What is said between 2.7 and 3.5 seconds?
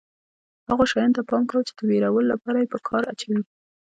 په کار اچوي.